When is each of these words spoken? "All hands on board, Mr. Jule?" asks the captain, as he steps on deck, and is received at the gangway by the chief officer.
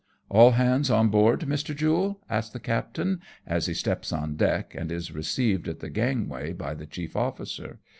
"All 0.29 0.53
hands 0.53 0.89
on 0.89 1.09
board, 1.09 1.41
Mr. 1.41 1.75
Jule?" 1.75 2.21
asks 2.27 2.51
the 2.51 2.59
captain, 2.59 3.21
as 3.45 3.67
he 3.67 3.75
steps 3.75 4.11
on 4.11 4.35
deck, 4.35 4.73
and 4.75 4.91
is 4.91 5.11
received 5.11 5.67
at 5.67 5.79
the 5.79 5.91
gangway 5.91 6.53
by 6.53 6.73
the 6.73 6.87
chief 6.87 7.15
officer. 7.15 7.77